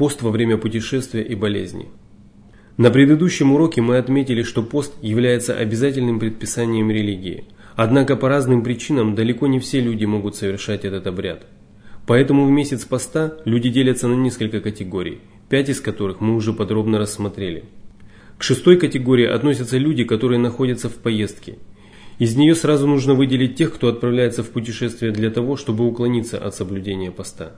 Пост 0.00 0.22
во 0.22 0.30
время 0.30 0.56
путешествия 0.56 1.22
и 1.22 1.34
болезни. 1.34 1.90
На 2.78 2.90
предыдущем 2.90 3.52
уроке 3.52 3.82
мы 3.82 3.98
отметили, 3.98 4.42
что 4.42 4.62
пост 4.62 4.94
является 5.02 5.54
обязательным 5.54 6.18
предписанием 6.18 6.90
религии. 6.90 7.44
Однако 7.76 8.16
по 8.16 8.30
разным 8.30 8.62
причинам 8.62 9.14
далеко 9.14 9.46
не 9.46 9.58
все 9.58 9.78
люди 9.78 10.06
могут 10.06 10.36
совершать 10.36 10.86
этот 10.86 11.06
обряд. 11.06 11.44
Поэтому 12.06 12.46
в 12.46 12.50
месяц 12.50 12.86
поста 12.86 13.34
люди 13.44 13.68
делятся 13.68 14.08
на 14.08 14.14
несколько 14.14 14.62
категорий, 14.62 15.18
пять 15.50 15.68
из 15.68 15.82
которых 15.82 16.22
мы 16.22 16.34
уже 16.34 16.54
подробно 16.54 16.98
рассмотрели. 16.98 17.64
К 18.38 18.42
шестой 18.42 18.78
категории 18.78 19.26
относятся 19.26 19.76
люди, 19.76 20.04
которые 20.04 20.38
находятся 20.38 20.88
в 20.88 20.94
поездке. 20.94 21.58
Из 22.18 22.34
нее 22.36 22.54
сразу 22.54 22.86
нужно 22.86 23.12
выделить 23.12 23.56
тех, 23.56 23.74
кто 23.74 23.88
отправляется 23.88 24.42
в 24.42 24.48
путешествие 24.48 25.12
для 25.12 25.30
того, 25.30 25.58
чтобы 25.58 25.86
уклониться 25.86 26.38
от 26.38 26.54
соблюдения 26.54 27.10
поста. 27.10 27.56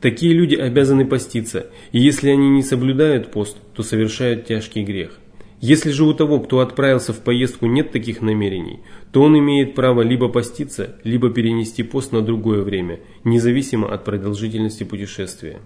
Такие 0.00 0.32
люди 0.32 0.54
обязаны 0.54 1.04
поститься, 1.04 1.66
и 1.92 2.00
если 2.00 2.30
они 2.30 2.48
не 2.48 2.62
соблюдают 2.62 3.30
пост, 3.30 3.58
то 3.74 3.82
совершают 3.82 4.46
тяжкий 4.46 4.82
грех. 4.82 5.18
Если 5.60 5.90
же 5.90 6.04
у 6.04 6.14
того, 6.14 6.40
кто 6.40 6.60
отправился 6.60 7.12
в 7.12 7.18
поездку, 7.18 7.66
нет 7.66 7.92
таких 7.92 8.22
намерений, 8.22 8.80
то 9.12 9.20
он 9.22 9.38
имеет 9.38 9.74
право 9.74 10.00
либо 10.00 10.30
поститься, 10.30 10.96
либо 11.04 11.28
перенести 11.28 11.82
пост 11.82 12.12
на 12.12 12.22
другое 12.22 12.62
время, 12.62 13.00
независимо 13.24 13.92
от 13.92 14.04
продолжительности 14.04 14.84
путешествия. 14.84 15.60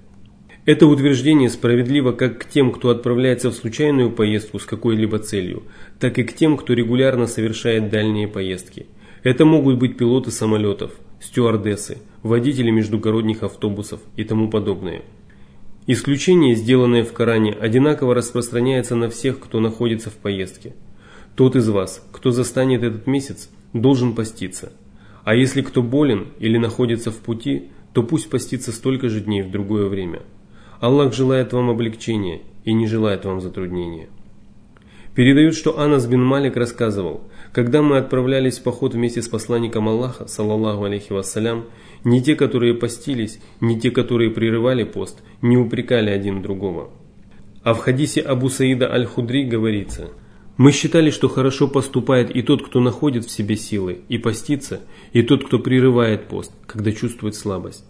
Это 0.67 0.89
утверждение 0.89 1.49
справедливо 1.49 2.11
как 2.11 2.41
к 2.41 2.49
тем, 2.49 2.73
кто 2.73 2.89
отправляется 2.89 3.51
в 3.51 3.55
случайную 3.55 4.11
поездку 4.11 4.59
с 4.59 4.65
какой-либо 4.65 5.21
целью, 5.21 5.63
так 6.01 6.19
и 6.19 6.25
к 6.25 6.35
тем, 6.35 6.57
кто 6.57 6.73
регулярно 6.73 7.29
совершает 7.29 7.89
дальние 7.89 8.27
поездки. 8.27 8.87
Это 9.23 9.45
могут 9.45 9.79
быть 9.79 9.97
пилоты 9.97 10.33
самолетов, 10.33 10.93
стюардессы, 11.25 11.99
водители 12.23 12.71
междугородних 12.71 13.43
автобусов 13.43 14.01
и 14.17 14.25
тому 14.25 14.51
подобное. 14.51 15.03
Исключение, 15.87 16.55
сделанное 16.55 17.05
в 17.05 17.13
Коране, 17.13 17.53
одинаково 17.53 18.15
распространяется 18.15 18.95
на 18.95 19.09
всех, 19.09 19.41
кто 19.41 19.61
находится 19.61 20.11
в 20.11 20.15
поездке. 20.15 20.75
Тот 21.35 21.57
из 21.57 21.69
вас, 21.69 22.07
кто 22.13 22.31
застанет 22.31 22.83
этот 22.83 23.07
месяц, 23.07 23.51
должен 23.73 24.15
поститься. 24.15 24.73
А 25.25 25.35
если 25.35 25.63
кто 25.63 25.83
болен 25.83 26.29
или 26.39 26.59
находится 26.59 27.11
в 27.11 27.17
пути, 27.17 27.71
то 27.93 28.03
пусть 28.03 28.29
постится 28.31 28.73
столько 28.73 29.09
же 29.09 29.21
дней 29.21 29.43
в 29.43 29.51
другое 29.51 29.89
время. 29.89 30.23
Аллах 30.81 31.15
желает 31.15 31.53
вам 31.53 31.71
облегчения 31.71 32.43
и 32.65 32.73
не 32.73 32.87
желает 32.87 33.25
вам 33.25 33.41
затруднения. 33.41 34.09
Передают, 35.15 35.55
что 35.55 35.79
Анас 35.79 36.07
бин 36.07 36.25
Малик 36.25 36.57
рассказывал, 36.57 37.23
когда 37.53 37.83
мы 37.83 37.99
отправлялись 37.99 38.59
в 38.59 38.65
поход 38.65 38.95
вместе 38.95 39.23
с 39.23 39.29
посланником 39.29 39.89
Аллаха, 39.89 40.27
саллаллаху 40.27 40.85
алейхи 40.85 41.13
вассалям, 41.13 41.67
ни 42.03 42.19
те, 42.19 42.35
которые 42.35 42.75
постились, 42.75 43.39
ни 43.61 43.79
те, 43.79 43.93
которые 43.93 44.31
прерывали 44.31 44.83
пост, 44.83 45.23
не 45.41 45.57
упрекали 45.57 46.11
один 46.11 46.43
другого. 46.43 46.91
А 47.63 47.75
в 47.75 47.79
хадисе 47.79 48.23
Абу 48.23 48.49
Саида 48.49 48.93
Аль-Худри 48.93 49.45
говорится, 49.45 50.11
«Мы 50.57 50.73
считали, 50.73 51.11
что 51.11 51.29
хорошо 51.29 51.69
поступает 51.69 52.35
и 52.35 52.43
тот, 52.43 52.67
кто 52.67 52.81
находит 52.81 53.25
в 53.25 53.31
себе 53.31 53.57
силы 53.57 54.01
и 54.09 54.19
постится, 54.19 54.81
и 55.13 55.23
тот, 55.23 55.47
кто 55.47 55.61
прерывает 55.61 56.27
пост, 56.27 56.53
когда 56.67 56.91
чувствует 56.91 57.37
слабость. 57.37 57.85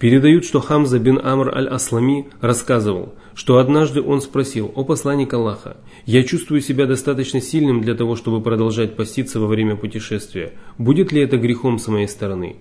Передают, 0.00 0.46
что 0.46 0.60
Хамза 0.60 0.98
бин 0.98 1.20
Амр 1.22 1.54
аль-Аслами 1.54 2.26
рассказывал, 2.40 3.12
что 3.34 3.58
однажды 3.58 4.00
он 4.00 4.22
спросил, 4.22 4.72
«О 4.74 4.82
посланник 4.82 5.34
Аллаха, 5.34 5.76
я 6.06 6.22
чувствую 6.22 6.62
себя 6.62 6.86
достаточно 6.86 7.42
сильным 7.42 7.82
для 7.82 7.94
того, 7.94 8.16
чтобы 8.16 8.40
продолжать 8.40 8.96
поститься 8.96 9.38
во 9.38 9.46
время 9.46 9.76
путешествия. 9.76 10.54
Будет 10.78 11.12
ли 11.12 11.20
это 11.20 11.36
грехом 11.36 11.78
с 11.78 11.86
моей 11.88 12.08
стороны?» 12.08 12.56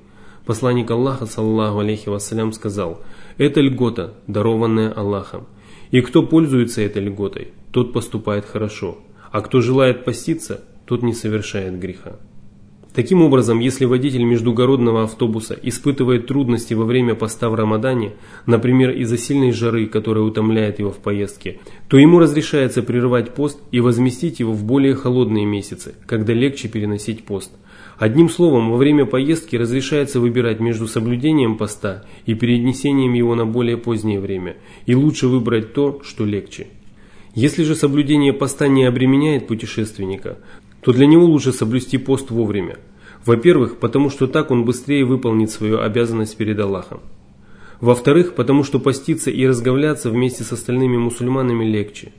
Посланник 0.45 0.91
Аллаха, 0.91 1.27
саллаху 1.27 1.79
алейхи 1.79 2.09
вассалям, 2.09 2.51
сказал, 2.51 3.01
«Это 3.37 3.61
льгота, 3.61 4.15
дарованная 4.27 4.91
Аллахом. 4.91 5.47
И 5.91 6.01
кто 6.01 6.23
пользуется 6.23 6.81
этой 6.81 7.01
льготой, 7.03 7.53
тот 7.71 7.93
поступает 7.93 8.43
хорошо, 8.43 8.97
а 9.31 9.39
кто 9.39 9.61
желает 9.61 10.03
поститься, 10.03 10.65
тот 10.85 11.03
не 11.03 11.13
совершает 11.13 11.79
греха». 11.79 12.17
Таким 12.93 13.21
образом, 13.21 13.59
если 13.59 13.85
водитель 13.85 14.23
междугородного 14.23 15.03
автобуса 15.03 15.57
испытывает 15.61 16.25
трудности 16.25 16.73
во 16.73 16.85
время 16.85 17.13
поста 17.13 17.49
в 17.49 17.55
Рамадане, 17.55 18.13
например, 18.47 18.89
из-за 18.91 19.17
сильной 19.17 19.51
жары, 19.51 19.85
которая 19.85 20.23
утомляет 20.23 20.79
его 20.79 20.89
в 20.89 20.97
поездке, 20.97 21.59
то 21.87 21.97
ему 21.97 22.17
разрешается 22.17 22.81
прерывать 22.81 23.35
пост 23.35 23.59
и 23.71 23.79
возместить 23.79 24.39
его 24.39 24.53
в 24.53 24.63
более 24.63 24.95
холодные 24.95 25.45
месяцы, 25.45 25.93
когда 26.07 26.33
легче 26.33 26.67
переносить 26.67 27.25
пост. 27.25 27.51
Одним 27.99 28.27
словом, 28.27 28.71
во 28.71 28.77
время 28.77 29.05
поездки 29.05 29.55
разрешается 29.55 30.19
выбирать 30.19 30.59
между 30.59 30.87
соблюдением 30.87 31.57
поста 31.57 32.05
и 32.25 32.33
перенесением 32.33 33.13
его 33.13 33.35
на 33.35 33.45
более 33.45 33.77
позднее 33.77 34.19
время, 34.19 34.57
и 34.87 34.95
лучше 34.95 35.27
выбрать 35.27 35.73
то, 35.73 36.01
что 36.03 36.25
легче. 36.25 36.67
Если 37.35 37.63
же 37.63 37.75
соблюдение 37.75 38.33
поста 38.33 38.67
не 38.67 38.85
обременяет 38.85 39.47
путешественника, 39.47 40.39
то 40.81 40.93
для 40.93 41.05
него 41.05 41.25
лучше 41.25 41.51
соблюсти 41.51 41.97
пост 41.97 42.31
вовремя. 42.31 42.77
Во-первых, 43.25 43.77
потому 43.77 44.09
что 44.09 44.27
так 44.27 44.51
он 44.51 44.65
быстрее 44.65 45.05
выполнит 45.05 45.51
свою 45.51 45.79
обязанность 45.79 46.37
перед 46.37 46.59
Аллахом. 46.59 47.01
Во-вторых, 47.81 48.35
потому 48.35 48.63
что 48.63 48.79
поститься 48.79 49.29
и 49.31 49.47
разговляться 49.47 50.09
вместе 50.09 50.43
с 50.43 50.51
остальными 50.51 50.97
мусульманами 50.97 51.65
легче. 51.65 52.11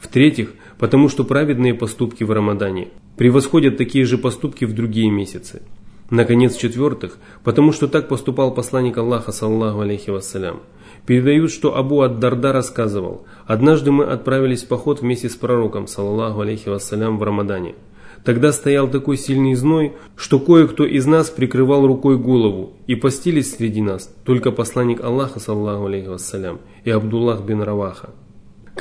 В-третьих, 0.00 0.52
потому 0.78 1.08
что 1.08 1.24
праведные 1.24 1.74
поступки 1.74 2.24
в 2.24 2.30
Рамадане 2.30 2.88
превосходят 3.16 3.76
такие 3.76 4.04
же 4.04 4.18
поступки 4.18 4.64
в 4.64 4.74
другие 4.74 5.10
месяцы. 5.10 5.62
Наконец, 6.12 6.54
в-четвертых, 6.56 7.16
потому 7.42 7.72
что 7.72 7.88
так 7.88 8.06
поступал 8.06 8.52
посланник 8.52 8.98
Аллаха, 8.98 9.32
саллаху 9.32 9.80
алейхи 9.80 10.10
вассалям. 10.10 10.60
Передают, 11.06 11.50
что 11.50 11.74
Абу 11.74 12.02
ад-Дарда 12.02 12.52
рассказывал, 12.52 13.24
«Однажды 13.46 13.92
мы 13.92 14.04
отправились 14.04 14.62
в 14.62 14.68
поход 14.68 15.00
вместе 15.00 15.30
с 15.30 15.36
пророком, 15.36 15.86
саллаху 15.86 16.42
алейхи 16.42 16.68
вассалям, 16.68 17.18
в 17.18 17.22
Рамадане. 17.22 17.76
Тогда 18.24 18.52
стоял 18.52 18.90
такой 18.90 19.16
сильный 19.16 19.54
зной, 19.54 19.94
что 20.14 20.38
кое-кто 20.38 20.84
из 20.84 21.06
нас 21.06 21.30
прикрывал 21.30 21.86
рукой 21.86 22.18
голову, 22.18 22.74
и 22.86 22.94
постились 22.94 23.56
среди 23.56 23.80
нас 23.80 24.14
только 24.26 24.52
посланник 24.52 25.02
Аллаха, 25.02 25.40
саллаху 25.40 25.86
алейхи 25.86 26.08
вассалям, 26.08 26.60
и 26.84 26.90
Абдуллах 26.90 27.40
бин 27.40 27.62
Раваха. 27.62 28.10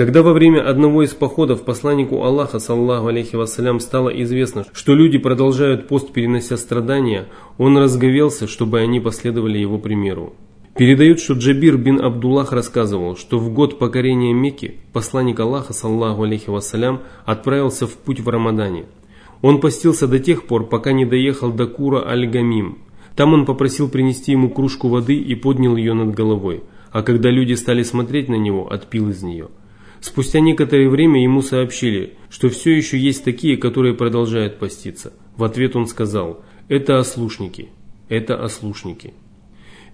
Когда 0.02 0.24
во 0.24 0.34
время 0.34 0.68
одного 0.68 1.04
из 1.04 1.14
походов 1.14 1.64
посланнику 1.64 2.24
Аллаха, 2.24 2.58
саллаху 2.58 3.10
алейхи 3.10 3.36
вассалям, 3.36 3.80
стало 3.80 4.10
известно, 4.24 4.66
что 4.74 4.96
люди 4.96 5.20
продолжают 5.20 5.88
пост, 5.88 6.12
перенося 6.12 6.58
страдания, 6.58 7.28
он 7.60 7.78
разговелся, 7.78 8.48
чтобы 8.48 8.80
они 8.80 9.00
последовали 9.00 9.60
его 9.60 9.78
примеру. 9.78 10.34
Передают, 10.76 11.20
что 11.20 11.36
Джабир 11.36 11.78
бин 11.78 12.02
Абдуллах 12.02 12.52
рассказывал, 12.52 13.16
что 13.16 13.38
в 13.38 13.54
год 13.54 13.78
покорения 13.78 14.34
Мекки 14.34 14.78
посланник 14.92 15.40
Аллаха, 15.40 15.72
саллаху 15.72 16.24
алейхи 16.24 16.50
вассалям, 16.50 17.02
отправился 17.24 17.86
в 17.86 17.94
путь 17.94 18.22
в 18.22 18.28
Рамадане. 18.28 18.86
Он 19.44 19.62
постился 19.62 20.08
до 20.08 20.18
тех 20.18 20.48
пор, 20.48 20.68
пока 20.68 20.94
не 20.94 21.06
доехал 21.06 21.54
до 21.54 21.68
Кура 21.68 22.10
Аль-Гамим. 22.10 22.80
Там 23.16 23.34
он 23.34 23.46
попросил 23.46 23.88
принести 23.88 24.32
ему 24.32 24.50
кружку 24.50 24.88
воды 24.88 25.14
и 25.14 25.36
поднял 25.36 25.76
ее 25.76 25.94
над 25.94 26.16
головой, 26.16 26.64
а 26.92 27.04
когда 27.04 27.30
люди 27.30 27.54
стали 27.54 27.84
смотреть 27.84 28.30
на 28.30 28.36
него, 28.36 28.68
отпил 28.74 29.08
из 29.10 29.22
нее. 29.22 29.50
Спустя 30.02 30.40
некоторое 30.40 30.90
время 30.90 31.22
ему 31.22 31.44
сообщили, 31.44 32.16
что 32.30 32.50
все 32.50 32.76
еще 32.76 32.98
есть 32.98 33.24
такие, 33.24 33.56
которые 33.56 33.94
продолжают 33.94 34.58
поститься. 34.58 35.14
В 35.38 35.44
ответ 35.44 35.76
он 35.76 35.86
сказал, 35.86 36.44
это 36.68 36.98
ослушники, 36.98 37.70
это 38.10 38.44
ослушники. 38.44 39.14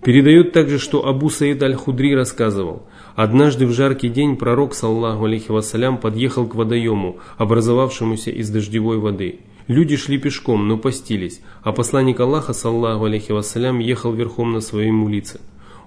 Передают 0.03 0.53
также, 0.53 0.79
что 0.79 1.05
Абу 1.05 1.29
Саид 1.29 1.61
Аль-Худри 1.61 2.13
рассказывал, 2.15 2.83
однажды 3.15 3.65
в 3.65 3.73
жаркий 3.73 4.07
день 4.07 4.37
пророк, 4.37 4.75
саллаху 4.75 5.25
алейхи 5.25 5.51
вассалям, 5.51 5.97
подъехал 5.97 6.47
к 6.47 6.55
водоему, 6.55 7.17
образовавшемуся 7.37 8.31
из 8.31 8.49
дождевой 8.49 8.99
воды. 8.99 9.39
Люди 9.67 9.97
шли 9.97 10.17
пешком, 10.17 10.69
но 10.69 10.77
постились, 10.77 11.41
а 11.63 11.73
посланник 11.73 12.19
Аллаха, 12.21 12.53
саллаху 12.53 13.05
алейхи 13.05 13.33
вассалям, 13.33 13.79
ехал 13.79 14.13
верхом 14.13 14.53
на 14.53 14.61
своей 14.61 14.91
мулице. 14.91 15.41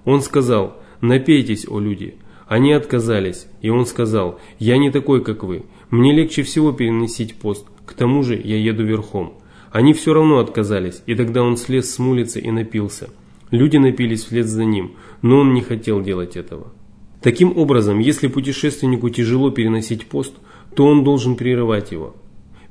Он 0.05 0.21
сказал, 0.21 0.77
напейтесь, 0.99 1.65
о 1.67 1.79
люди. 1.79 2.15
Они 2.51 2.73
отказались, 2.73 3.47
и 3.61 3.69
он 3.69 3.85
сказал, 3.85 4.37
я 4.59 4.77
не 4.77 4.91
такой, 4.91 5.23
как 5.23 5.41
вы, 5.41 5.63
мне 5.89 6.11
легче 6.11 6.43
всего 6.43 6.73
переносить 6.73 7.35
пост, 7.35 7.65
к 7.85 7.93
тому 7.93 8.23
же 8.23 8.35
я 8.35 8.57
еду 8.57 8.83
верхом. 8.83 9.35
Они 9.71 9.93
все 9.93 10.13
равно 10.13 10.39
отказались, 10.39 11.01
и 11.05 11.15
тогда 11.15 11.43
он 11.43 11.55
слез 11.55 11.89
с 11.89 11.97
мулицы 11.97 12.41
и 12.41 12.51
напился. 12.51 13.09
Люди 13.51 13.77
напились 13.77 14.25
вслед 14.25 14.47
за 14.47 14.65
ним, 14.65 14.97
но 15.21 15.37
он 15.39 15.53
не 15.53 15.61
хотел 15.61 16.01
делать 16.01 16.35
этого. 16.35 16.73
Таким 17.21 17.57
образом, 17.57 17.99
если 17.99 18.27
путешественнику 18.27 19.09
тяжело 19.09 19.49
переносить 19.51 20.07
пост, 20.07 20.33
то 20.75 20.85
он 20.85 21.05
должен 21.05 21.37
прерывать 21.37 21.93
его. 21.93 22.17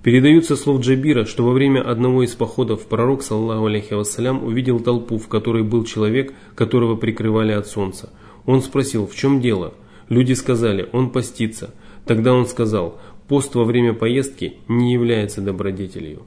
Передаются 0.02 0.56
слов 0.56 0.82
Джабира, 0.82 1.24
что 1.24 1.42
во 1.42 1.52
время 1.52 1.80
одного 1.80 2.22
из 2.22 2.34
походов 2.34 2.84
пророк, 2.84 3.22
саллаху 3.22 3.64
алейхи 3.64 3.94
вассалям, 3.94 4.44
увидел 4.44 4.80
толпу, 4.80 5.16
в 5.16 5.28
которой 5.28 5.62
был 5.62 5.84
человек, 5.84 6.34
которого 6.54 6.96
прикрывали 6.96 7.52
от 7.52 7.66
солнца. 7.66 8.10
Он 8.46 8.62
спросил, 8.62 9.06
в 9.06 9.14
чем 9.14 9.40
дело? 9.40 9.74
Люди 10.08 10.32
сказали, 10.32 10.88
он 10.92 11.10
постится. 11.10 11.74
Тогда 12.04 12.32
он 12.32 12.46
сказал, 12.46 13.00
пост 13.28 13.54
во 13.54 13.64
время 13.64 13.94
поездки 13.94 14.54
не 14.68 14.92
является 14.92 15.40
добродетелью. 15.40 16.22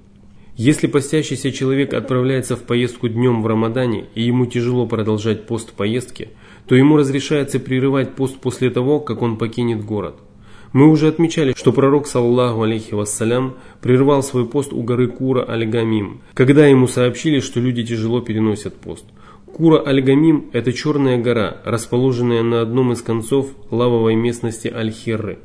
Если 0.56 0.86
постящийся 0.86 1.52
человек 1.52 1.94
отправляется 1.94 2.56
в 2.56 2.62
поездку 2.62 3.10
днем 3.10 3.42
в 3.42 3.48
Рамадане 3.48 4.06
и 4.14 4.22
ему 4.22 4.46
тяжело 4.46 4.86
продолжать 4.86 5.48
пост 5.48 5.72
в 5.72 5.74
поездке, 5.74 6.30
то 6.68 6.76
ему 6.76 6.96
разрешается 6.96 7.60
прерывать 7.60 8.16
пост 8.16 8.38
после 8.38 8.70
того, 8.70 9.00
как 9.00 9.22
он 9.24 9.38
покинет 9.38 9.84
город. 9.84 10.16
Мы 10.72 10.90
уже 10.90 11.08
отмечали, 11.08 11.54
что 11.56 11.72
пророк, 11.72 12.08
саллаху 12.08 12.64
алейхи 12.64 12.94
вассалям, 12.94 13.56
прервал 13.82 14.24
свой 14.24 14.48
пост 14.48 14.74
у 14.74 14.82
горы 14.82 15.08
Кура 15.08 15.46
Аль-Гамим, 15.48 16.22
когда 16.34 16.66
ему 16.66 16.88
сообщили, 16.88 17.40
что 17.42 17.60
люди 17.60 17.84
тяжело 17.84 18.22
переносят 18.22 18.76
пост. 18.76 19.06
Кура 19.54 19.84
Аль-Гамим– 19.86 20.50
это 20.52 20.74
черная 20.74 21.22
гора, 21.22 21.58
расположенная 21.64 22.42
на 22.42 22.62
одном 22.62 22.92
из 22.92 23.04
концов 23.04 23.52
лавовой 23.70 24.16
местности 24.16 24.68
Аль-Хирры. 24.68 25.38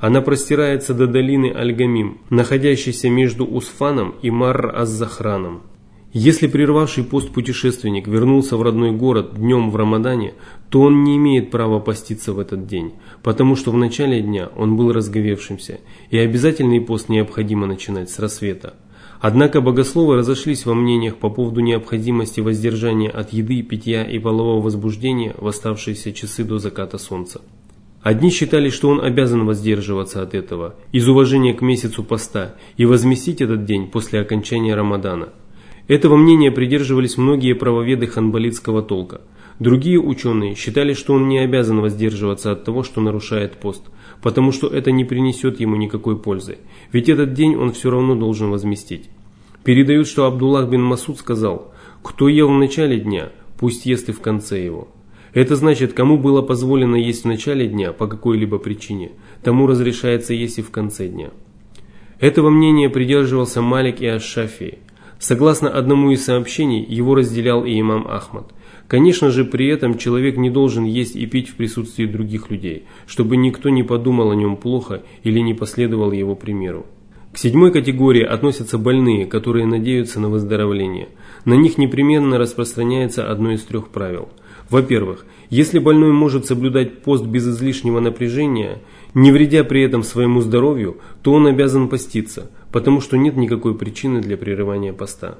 Она 0.00 0.22
простирается 0.22 0.94
до 0.94 1.06
долины 1.06 1.52
Аль-Гамим, 1.54 2.22
находящейся 2.30 3.10
между 3.10 3.44
Усфаном 3.44 4.14
и 4.22 4.30
Марр-Аз-Захраном. 4.30 5.60
Если 6.14 6.46
прервавший 6.46 7.04
пост 7.04 7.32
путешественник 7.32 8.08
вернулся 8.08 8.56
в 8.56 8.62
родной 8.62 8.92
город 8.92 9.34
днем 9.34 9.70
в 9.70 9.76
Рамадане, 9.76 10.32
то 10.70 10.80
он 10.80 11.04
не 11.04 11.18
имеет 11.18 11.50
права 11.50 11.80
поститься 11.80 12.32
в 12.32 12.38
этот 12.38 12.66
день, 12.66 12.94
потому 13.22 13.56
что 13.56 13.72
в 13.72 13.76
начале 13.76 14.22
дня 14.22 14.48
он 14.56 14.74
был 14.78 14.90
разговевшимся, 14.90 15.80
и 16.08 16.16
обязательный 16.16 16.80
пост 16.80 17.10
необходимо 17.10 17.66
начинать 17.66 18.08
с 18.08 18.18
рассвета. 18.18 18.74
Однако 19.20 19.60
богословы 19.60 20.16
разошлись 20.16 20.64
во 20.64 20.74
мнениях 20.74 21.16
по 21.16 21.28
поводу 21.28 21.60
необходимости 21.60 22.40
воздержания 22.40 23.10
от 23.10 23.32
еды, 23.32 23.62
питья 23.62 24.02
и 24.02 24.18
полового 24.18 24.62
возбуждения 24.62 25.34
в 25.38 25.46
оставшиеся 25.46 26.12
часы 26.12 26.42
до 26.42 26.58
заката 26.58 26.96
солнца. 26.96 27.42
Одни 28.02 28.30
считали, 28.30 28.70
что 28.70 28.88
он 28.88 29.00
обязан 29.00 29.44
воздерживаться 29.44 30.22
от 30.22 30.34
этого 30.34 30.74
из 30.90 31.06
уважения 31.06 31.52
к 31.52 31.60
месяцу 31.60 32.02
поста 32.02 32.54
и 32.78 32.86
возместить 32.86 33.42
этот 33.42 33.66
день 33.66 33.88
после 33.88 34.20
окончания 34.20 34.74
Рамадана– 34.74 35.28
этого 35.90 36.16
мнения 36.16 36.52
придерживались 36.52 37.16
многие 37.16 37.52
правоведы 37.52 38.06
ханбалитского 38.06 38.80
толка. 38.80 39.22
Другие 39.60 40.00
ученые 40.00 40.54
считали, 40.54 40.94
что 40.94 41.12
он 41.12 41.28
не 41.28 41.38
обязан 41.38 41.80
воздерживаться 41.82 42.50
от 42.50 42.64
того, 42.64 42.82
что 42.82 43.02
нарушает 43.02 43.58
пост, 43.58 43.82
потому 44.22 44.52
что 44.52 44.66
это 44.66 44.90
не 44.90 45.04
принесет 45.04 45.60
ему 45.60 45.76
никакой 45.76 46.18
пользы, 46.18 46.56
ведь 46.92 47.10
этот 47.10 47.34
день 47.34 47.54
он 47.56 47.72
все 47.72 47.90
равно 47.90 48.14
должен 48.14 48.50
возместить. 48.50 49.10
Передают, 49.62 50.08
что 50.08 50.24
Абдуллах 50.24 50.70
бин 50.70 50.82
Масуд 50.82 51.18
сказал, 51.18 51.74
«Кто 52.02 52.28
ел 52.28 52.48
в 52.48 52.58
начале 52.58 52.98
дня, 52.98 53.32
пусть 53.58 53.84
ест 53.84 54.08
и 54.08 54.12
в 54.12 54.20
конце 54.20 54.64
его». 54.64 54.88
Это 55.34 55.56
значит, 55.56 55.92
кому 55.92 56.16
было 56.16 56.40
позволено 56.40 56.96
есть 56.96 57.24
в 57.24 57.28
начале 57.28 57.68
дня 57.68 57.92
по 57.92 58.06
какой-либо 58.06 58.58
причине, 58.58 59.12
тому 59.44 59.66
разрешается 59.66 60.32
есть 60.32 60.58
и 60.58 60.62
в 60.62 60.70
конце 60.70 61.06
дня. 61.06 61.30
Этого 62.18 62.48
мнения 62.48 62.88
придерживался 62.88 63.60
Малик 63.60 64.00
и 64.00 64.06
Аш-Шафии. 64.06 64.78
Согласно 65.18 65.68
одному 65.68 66.10
из 66.10 66.24
сообщений, 66.24 66.82
его 66.82 67.14
разделял 67.14 67.66
и 67.66 67.78
имам 67.78 68.08
Ахмад. 68.08 68.54
Конечно 68.90 69.30
же, 69.30 69.44
при 69.44 69.68
этом 69.68 69.96
человек 69.96 70.36
не 70.36 70.50
должен 70.50 70.82
есть 70.82 71.14
и 71.14 71.24
пить 71.24 71.48
в 71.48 71.54
присутствии 71.54 72.06
других 72.06 72.50
людей, 72.50 72.86
чтобы 73.06 73.36
никто 73.36 73.68
не 73.68 73.84
подумал 73.84 74.32
о 74.32 74.34
нем 74.34 74.56
плохо 74.56 75.04
или 75.22 75.38
не 75.38 75.54
последовал 75.54 76.10
его 76.10 76.34
примеру. 76.34 76.86
К 77.32 77.38
седьмой 77.38 77.70
категории 77.70 78.24
относятся 78.24 78.78
больные, 78.78 79.26
которые 79.26 79.64
надеются 79.64 80.18
на 80.18 80.28
выздоровление. 80.28 81.10
На 81.44 81.54
них 81.54 81.78
непременно 81.78 82.36
распространяется 82.36 83.30
одно 83.30 83.52
из 83.52 83.62
трех 83.62 83.90
правил. 83.90 84.28
Во-первых, 84.68 85.24
если 85.50 85.78
больной 85.78 86.10
может 86.10 86.46
соблюдать 86.46 87.02
пост 87.02 87.24
без 87.24 87.46
излишнего 87.46 88.00
напряжения, 88.00 88.78
не 89.14 89.30
вредя 89.30 89.62
при 89.62 89.82
этом 89.82 90.02
своему 90.02 90.40
здоровью, 90.40 90.96
то 91.22 91.32
он 91.32 91.46
обязан 91.46 91.88
поститься, 91.88 92.50
потому 92.72 93.00
что 93.00 93.16
нет 93.16 93.36
никакой 93.36 93.78
причины 93.78 94.20
для 94.20 94.36
прерывания 94.36 94.92
поста. 94.92 95.38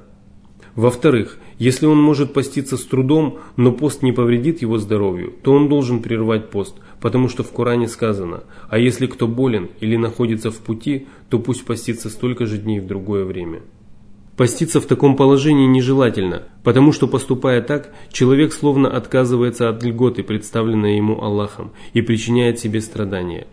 Во-вторых, 0.75 1.37
если 1.59 1.85
он 1.85 2.01
может 2.01 2.33
поститься 2.33 2.77
с 2.77 2.85
трудом, 2.85 3.39
но 3.57 3.71
пост 3.71 4.03
не 4.03 4.13
повредит 4.13 4.61
его 4.61 4.77
здоровью, 4.77 5.33
то 5.43 5.51
он 5.53 5.67
должен 5.67 6.01
прервать 6.01 6.49
пост, 6.49 6.75
потому 7.01 7.27
что 7.27 7.43
в 7.43 7.51
Коране 7.51 7.87
сказано, 7.87 8.43
а 8.69 8.79
если 8.79 9.07
кто 9.07 9.27
болен 9.27 9.69
или 9.81 9.97
находится 9.97 10.49
в 10.49 10.57
пути, 10.59 11.07
то 11.29 11.39
пусть 11.39 11.65
постится 11.65 12.09
столько 12.09 12.45
же 12.45 12.57
дней 12.57 12.79
в 12.79 12.87
другое 12.87 13.25
время. 13.25 13.61
Поститься 14.37 14.79
в 14.79 14.85
таком 14.85 15.17
положении 15.17 15.67
нежелательно, 15.67 16.43
потому 16.63 16.93
что 16.93 17.07
поступая 17.07 17.61
так, 17.61 17.93
человек 18.11 18.53
словно 18.53 18.89
отказывается 18.89 19.67
от 19.67 19.83
льготы, 19.83 20.23
представленной 20.23 20.95
ему 20.95 21.21
Аллахом, 21.21 21.71
и 21.93 22.01
причиняет 22.01 22.59
себе 22.59 22.79
страдания. 22.79 23.45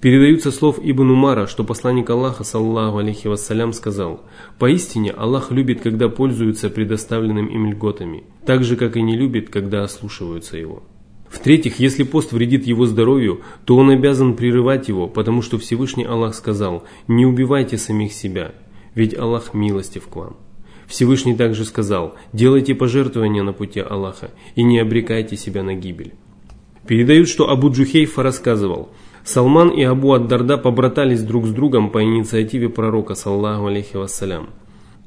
Передаются 0.00 0.50
слов 0.50 0.78
Ибн 0.82 1.10
Умара, 1.10 1.46
что 1.46 1.64
посланник 1.64 2.10
Аллаха, 2.10 2.44
саллаху 2.44 2.98
алейхи 2.98 3.26
вассалям, 3.26 3.72
сказал, 3.72 4.22
«Поистине 4.58 5.10
Аллах 5.10 5.50
любит, 5.50 5.80
когда 5.80 6.08
пользуются 6.08 6.68
предоставленным 6.68 7.46
им 7.46 7.66
льготами, 7.70 8.24
так 8.44 8.64
же, 8.64 8.76
как 8.76 8.96
и 8.96 9.02
не 9.02 9.16
любит, 9.16 9.48
когда 9.48 9.82
ослушиваются 9.82 10.58
его». 10.58 10.82
В-третьих, 11.30 11.80
если 11.80 12.04
пост 12.04 12.32
вредит 12.32 12.66
его 12.66 12.86
здоровью, 12.86 13.40
то 13.64 13.76
он 13.76 13.90
обязан 13.90 14.36
прерывать 14.36 14.88
его, 14.88 15.08
потому 15.08 15.42
что 15.42 15.58
Всевышний 15.58 16.04
Аллах 16.04 16.34
сказал, 16.34 16.84
«Не 17.08 17.26
убивайте 17.26 17.78
самих 17.78 18.12
себя, 18.12 18.52
ведь 18.94 19.16
Аллах 19.18 19.54
милостив 19.54 20.06
к 20.06 20.14
вам». 20.14 20.36
Всевышний 20.86 21.34
также 21.34 21.64
сказал, 21.64 22.14
«Делайте 22.32 22.74
пожертвования 22.74 23.42
на 23.42 23.52
пути 23.52 23.80
Аллаха 23.80 24.30
и 24.54 24.62
не 24.62 24.78
обрекайте 24.78 25.36
себя 25.36 25.62
на 25.62 25.74
гибель». 25.74 26.12
Передают, 26.86 27.28
что 27.28 27.48
Абу 27.48 27.70
Джухейфа 27.70 28.22
рассказывал– 28.22 28.90
Салман 29.24 29.70
и 29.70 29.82
Абу 29.82 30.12
Ад-Дарда 30.12 30.58
побратались 30.58 31.22
друг 31.22 31.46
с 31.46 31.50
другом 31.50 31.88
по 31.88 32.02
инициативе 32.02 32.68
пророка, 32.68 33.14
саллаху 33.14 33.68
алейхи 33.68 33.96
вассалям. 33.96 34.50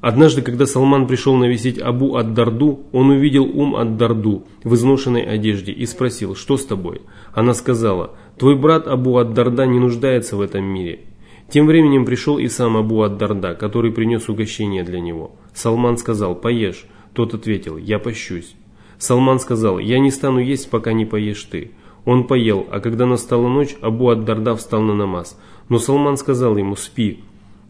Однажды, 0.00 0.42
когда 0.42 0.66
Салман 0.66 1.06
пришел 1.06 1.36
навестить 1.36 1.78
Абу 1.78 2.16
Ад-Дарду, 2.16 2.80
он 2.90 3.10
увидел 3.10 3.44
Ум 3.44 3.76
Ад-Дарду 3.76 4.44
в 4.64 4.74
изношенной 4.74 5.22
одежде 5.22 5.70
и 5.70 5.86
спросил, 5.86 6.34
что 6.34 6.56
с 6.56 6.64
тобой? 6.64 7.02
Она 7.32 7.54
сказала, 7.54 8.16
твой 8.36 8.56
брат 8.56 8.88
Абу 8.88 9.18
Ад-Дарда 9.18 9.66
не 9.66 9.78
нуждается 9.78 10.36
в 10.36 10.40
этом 10.40 10.64
мире. 10.64 11.00
Тем 11.48 11.68
временем 11.68 12.04
пришел 12.04 12.38
и 12.38 12.48
сам 12.48 12.76
Абу 12.76 13.02
Ад-Дарда, 13.02 13.54
который 13.54 13.92
принес 13.92 14.28
угощение 14.28 14.82
для 14.82 14.98
него. 14.98 15.36
Салман 15.54 15.96
сказал, 15.96 16.34
поешь. 16.34 16.86
Тот 17.12 17.34
ответил, 17.34 17.76
я 17.76 18.00
пощусь. 18.00 18.56
Салман 18.98 19.38
сказал, 19.38 19.78
я 19.78 20.00
не 20.00 20.10
стану 20.10 20.40
есть, 20.40 20.70
пока 20.70 20.92
не 20.92 21.04
поешь 21.06 21.42
ты. 21.44 21.70
Он 22.08 22.24
поел, 22.24 22.66
а 22.70 22.80
когда 22.80 23.04
настала 23.04 23.48
ночь, 23.48 23.76
Абу 23.82 24.08
ад-Дарда 24.08 24.56
встал 24.56 24.80
на 24.80 24.94
намаз. 24.94 25.38
Но 25.68 25.78
Салман 25.78 26.16
сказал 26.16 26.56
ему 26.56 26.74
«Спи». 26.74 27.20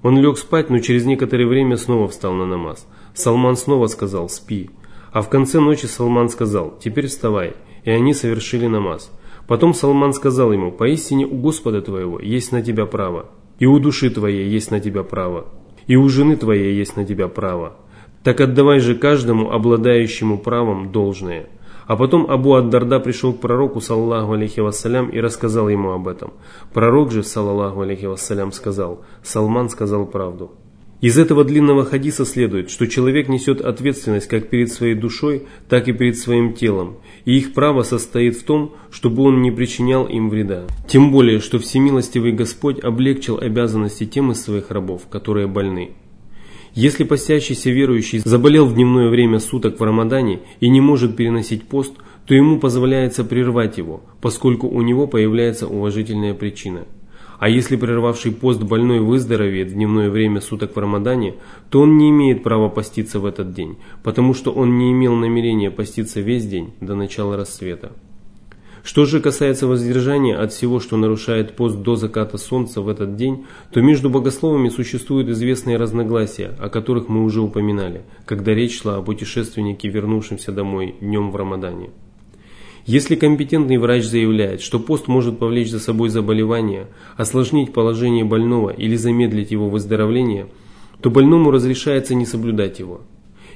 Он 0.04 0.16
лег 0.16 0.38
спать, 0.38 0.70
но 0.70 0.78
через 0.78 1.04
некоторое 1.06 1.44
время 1.44 1.76
снова 1.76 2.06
встал 2.06 2.34
на 2.34 2.46
намаз. 2.46 2.86
Салман 3.14 3.56
снова 3.56 3.88
сказал 3.88 4.28
«Спи». 4.28 4.70
А 5.12 5.22
в 5.22 5.28
конце 5.28 5.58
ночи 5.58 5.86
Салман 5.86 6.28
сказал 6.28 6.78
«Теперь 6.78 7.08
вставай». 7.08 7.54
И 7.82 7.90
они 7.90 8.14
совершили 8.14 8.68
намаз. 8.68 9.10
Потом 9.48 9.74
Салман 9.74 10.12
сказал 10.12 10.52
ему 10.52 10.70
«Поистине 10.70 11.26
у 11.26 11.34
Господа 11.34 11.82
твоего 11.82 12.20
есть 12.20 12.52
на 12.52 12.62
тебя 12.62 12.86
право, 12.86 13.26
и 13.58 13.66
у 13.66 13.80
души 13.80 14.08
твоей 14.08 14.48
есть 14.48 14.70
на 14.70 14.78
тебя 14.78 15.02
право, 15.02 15.46
и 15.88 15.96
у 15.96 16.08
жены 16.08 16.36
твоей 16.36 16.76
есть 16.76 16.96
на 16.96 17.04
тебя 17.04 17.26
право. 17.26 17.74
Так 18.22 18.40
отдавай 18.40 18.78
же 18.78 18.94
каждому, 18.94 19.50
обладающему 19.50 20.38
правом, 20.38 20.92
должное». 20.92 21.48
А 21.88 21.96
потом 21.96 22.30
Абу 22.30 22.52
Ад-Дарда 22.52 23.00
пришел 23.00 23.32
к 23.32 23.40
пророку, 23.40 23.80
саллаху 23.80 24.34
алейхи 24.34 24.60
вассалям, 24.60 25.08
и 25.08 25.20
рассказал 25.20 25.70
ему 25.70 25.92
об 25.92 26.06
этом. 26.06 26.34
Пророк 26.74 27.10
же, 27.10 27.22
саллаху 27.22 27.80
алейхи 27.80 28.04
вассалям, 28.04 28.52
сказал, 28.52 29.00
Салман 29.22 29.70
сказал 29.70 30.04
правду. 30.04 30.52
Из 31.00 31.16
этого 31.16 31.44
длинного 31.44 31.86
хадиса 31.86 32.26
следует, 32.26 32.68
что 32.68 32.86
человек 32.86 33.28
несет 33.28 33.62
ответственность 33.62 34.26
как 34.26 34.50
перед 34.50 34.70
своей 34.70 34.96
душой, 34.96 35.44
так 35.70 35.88
и 35.88 35.92
перед 35.92 36.18
своим 36.18 36.52
телом, 36.52 36.98
и 37.24 37.38
их 37.38 37.54
право 37.54 37.82
состоит 37.84 38.36
в 38.36 38.42
том, 38.42 38.74
чтобы 38.90 39.22
он 39.22 39.40
не 39.40 39.50
причинял 39.50 40.04
им 40.04 40.28
вреда. 40.28 40.64
Тем 40.88 41.10
более, 41.10 41.40
что 41.40 41.58
Всемилостивый 41.58 42.32
Господь 42.32 42.84
облегчил 42.84 43.38
обязанности 43.38 44.04
тем 44.04 44.32
из 44.32 44.42
своих 44.42 44.70
рабов, 44.70 45.08
которые 45.08 45.46
больны. 45.46 45.92
Если 46.80 47.02
постящийся 47.02 47.70
верующий 47.70 48.20
заболел 48.24 48.64
в 48.64 48.74
дневное 48.74 49.08
время 49.08 49.40
суток 49.40 49.80
в 49.80 49.82
Рамадане 49.82 50.42
и 50.60 50.68
не 50.68 50.80
может 50.80 51.16
переносить 51.16 51.64
пост, 51.64 51.92
то 52.24 52.36
ему 52.36 52.60
позволяется 52.60 53.24
прервать 53.24 53.78
его, 53.78 54.04
поскольку 54.20 54.68
у 54.68 54.80
него 54.82 55.08
появляется 55.08 55.66
уважительная 55.66 56.34
причина. 56.34 56.86
А 57.40 57.48
если 57.48 57.74
прервавший 57.74 58.30
пост 58.30 58.62
больной 58.62 59.00
выздоровеет 59.00 59.72
в 59.72 59.74
дневное 59.74 60.08
время 60.08 60.40
суток 60.40 60.76
в 60.76 60.78
Рамадане, 60.78 61.34
то 61.68 61.80
он 61.80 61.98
не 61.98 62.10
имеет 62.10 62.44
права 62.44 62.68
поститься 62.68 63.18
в 63.18 63.26
этот 63.26 63.52
день, 63.52 63.78
потому 64.04 64.32
что 64.32 64.52
он 64.52 64.78
не 64.78 64.92
имел 64.92 65.16
намерения 65.16 65.72
поститься 65.72 66.20
весь 66.20 66.46
день 66.46 66.74
до 66.80 66.94
начала 66.94 67.36
рассвета. 67.36 67.90
Что 68.88 69.04
же 69.04 69.20
касается 69.20 69.66
воздержания 69.66 70.34
от 70.34 70.50
всего, 70.50 70.80
что 70.80 70.96
нарушает 70.96 71.54
пост 71.56 71.76
до 71.76 71.96
заката 71.96 72.38
солнца 72.38 72.80
в 72.80 72.88
этот 72.88 73.16
день, 73.16 73.44
то 73.70 73.82
между 73.82 74.08
богословами 74.08 74.70
существуют 74.70 75.28
известные 75.28 75.76
разногласия, 75.76 76.54
о 76.58 76.70
которых 76.70 77.06
мы 77.06 77.22
уже 77.22 77.42
упоминали, 77.42 78.00
когда 78.24 78.54
речь 78.54 78.80
шла 78.80 78.96
о 78.96 79.02
путешественнике, 79.02 79.90
вернувшемся 79.90 80.52
домой 80.52 80.94
днем 81.02 81.30
в 81.30 81.36
Рамадане. 81.36 81.90
Если 82.86 83.14
компетентный 83.14 83.76
врач 83.76 84.04
заявляет, 84.04 84.62
что 84.62 84.80
пост 84.80 85.06
может 85.06 85.38
повлечь 85.38 85.70
за 85.70 85.80
собой 85.80 86.08
заболевание, 86.08 86.86
осложнить 87.18 87.74
положение 87.74 88.24
больного 88.24 88.70
или 88.70 88.96
замедлить 88.96 89.50
его 89.50 89.68
выздоровление, 89.68 90.46
то 91.02 91.10
больному 91.10 91.50
разрешается 91.50 92.14
не 92.14 92.24
соблюдать 92.24 92.78
его– 92.78 93.02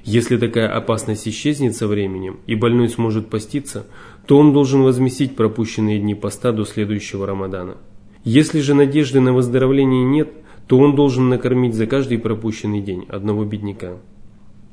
если 0.05 0.37
такая 0.37 0.69
опасность 0.69 1.29
исчезнет 1.29 1.77
со 1.77 1.87
временем 1.87 2.41
и 2.47 2.55
больной 2.55 2.89
сможет 2.89 3.29
поститься, 3.29 3.87
то 4.27 4.39
он 4.39 4.53
должен 4.53 4.83
возместить 4.83 5.37
пропущенные 5.37 6.01
дни 6.01 6.15
поста 6.15 6.53
до 6.53 6.65
следующего 6.65 7.27
Рамадана. 7.27 7.77
Если 8.25 8.61
же 8.61 8.75
надежды 8.75 9.21
на 9.21 9.33
выздоровление 9.33 10.05
нет, 10.05 10.33
то 10.67 10.79
он 10.79 10.95
должен 10.95 11.29
накормить 11.29 11.75
за 11.75 11.87
каждый 11.87 12.19
пропущенный 12.19 12.81
день 12.81 13.05
одного 13.09 13.45
бедняка. 13.45 13.99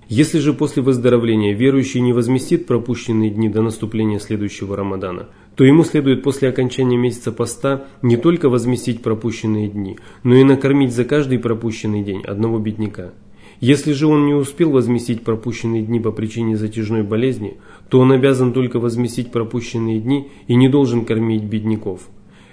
Если 0.07 0.39
же 0.39 0.53
после 0.53 0.81
выздоровления 0.81 1.53
верующий 1.53 2.01
не 2.01 2.13
возместит 2.13 2.65
пропущенные 2.65 3.29
дни 3.29 3.47
до 3.47 3.61
наступления 3.61 4.17
следующего 4.17 4.75
Рамадана, 4.75 5.27
то 5.55 5.63
ему 5.63 5.83
следует 5.83 6.23
после 6.23 6.49
окончания 6.49 6.97
месяца 6.97 7.31
поста 7.31 7.85
не 8.01 8.17
только 8.17 8.49
возместить 8.49 9.03
пропущенные 9.03 9.67
дни, 9.67 9.99
но 10.23 10.33
и 10.35 10.43
накормить 10.43 10.93
за 10.93 11.05
каждый 11.05 11.37
пропущенный 11.37 12.01
день 12.01 12.23
одного 12.23 12.57
бедняка. 12.57 13.11
Если 13.59 13.91
же 13.91 14.07
он 14.07 14.25
не 14.25 14.33
успел 14.33 14.71
возместить 14.71 15.23
пропущенные 15.23 15.81
дни 15.81 15.99
по 15.99 16.11
причине 16.11 16.55
затяжной 16.55 17.03
болезни, 17.03 17.57
то 17.89 17.99
он 17.99 18.11
обязан 18.11 18.53
только 18.53 18.79
возместить 18.79 19.31
пропущенные 19.31 19.99
дни 19.99 20.29
и 20.47 20.55
не 20.55 20.69
должен 20.69 21.03
кормить 21.03 21.43
бедняков. 21.43 22.09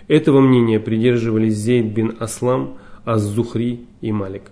Этого 0.09 0.41
мнения 0.41 0.81
придерживались 0.81 1.55
Зейд 1.55 1.87
бин 1.87 2.17
Аслам, 2.19 2.75
Аз-Зухри 3.05 3.87
и 4.01 4.11
Малик. 4.11 4.51